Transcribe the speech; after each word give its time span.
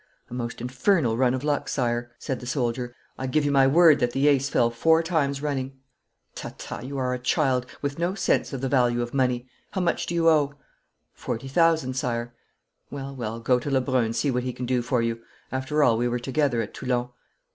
'The 0.29 0.33
most 0.33 0.61
infernal 0.61 1.15
run 1.15 1.35
of 1.35 1.43
luck, 1.43 1.69
sire,' 1.69 2.09
said 2.17 2.39
the 2.39 2.47
soldier, 2.47 2.95
'I 3.19 3.27
give 3.27 3.45
you 3.45 3.51
my 3.51 3.67
word 3.67 3.99
that 3.99 4.13
the 4.13 4.27
ace 4.27 4.49
fell 4.49 4.71
four 4.71 5.03
times 5.03 5.43
running.' 5.43 5.73
'Ta, 6.33 6.55
ta, 6.57 6.79
you 6.79 6.97
are 6.97 7.13
a 7.13 7.19
child, 7.19 7.67
with 7.83 7.99
no 7.99 8.15
sense 8.15 8.51
of 8.51 8.61
the 8.61 8.67
value 8.67 9.03
of 9.03 9.13
money. 9.13 9.45
How 9.73 9.81
much 9.81 10.07
do 10.07 10.15
you 10.15 10.27
owe?' 10.27 10.55
'Forty 11.13 11.47
thousand, 11.47 11.93
sire.' 11.93 12.33
'Well, 12.89 13.15
well, 13.15 13.39
go 13.39 13.59
to 13.59 13.69
Lebrun 13.69 14.03
and 14.05 14.15
see 14.15 14.31
what 14.31 14.41
he 14.41 14.53
can 14.53 14.65
do 14.65 14.81
for 14.81 15.03
you. 15.03 15.19
After 15.51 15.83
all, 15.83 15.99
we 15.99 16.07
were 16.07 16.17
together 16.17 16.63
at 16.63 16.73
Toulon.' 16.73 17.09